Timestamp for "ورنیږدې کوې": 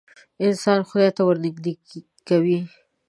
1.27-2.59